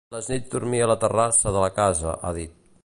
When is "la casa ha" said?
1.67-2.35